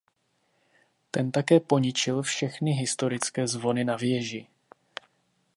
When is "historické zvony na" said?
2.71-3.97